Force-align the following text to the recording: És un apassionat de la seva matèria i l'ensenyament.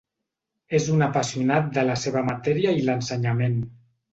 És 0.77 0.87
un 0.93 1.03
apassionat 1.07 1.69
de 1.77 1.83
la 1.91 1.99
seva 2.07 2.27
matèria 2.31 2.75
i 2.81 2.85
l'ensenyament. 2.89 3.63